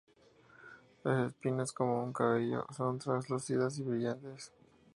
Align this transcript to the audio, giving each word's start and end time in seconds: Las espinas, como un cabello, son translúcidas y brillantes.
Las 1.03 1.27
espinas, 1.29 1.71
como 1.71 2.03
un 2.03 2.11
cabello, 2.11 2.65
son 2.75 2.97
translúcidas 2.97 3.77
y 3.77 3.83
brillantes. 3.83 4.51